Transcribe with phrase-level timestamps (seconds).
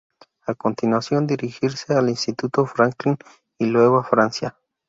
[0.47, 3.17] A continuación, dirigirse al Instituto Franklin,
[3.59, 4.57] y luego a Francia.